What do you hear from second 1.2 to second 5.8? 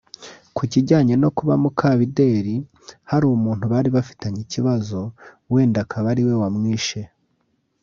no kuba Mukabideri hari umuntu bari bafitanye ikibazo wenda